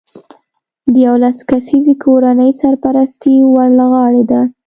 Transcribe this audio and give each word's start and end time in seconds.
د 0.93 0.93
یولس 1.05 1.37
کسیزې 1.49 1.93
کورنۍ 2.03 2.51
سرپرستي 2.61 3.35
ور 3.55 3.69
له 3.79 3.85
غاړې 3.93 4.23
ده 4.31 4.41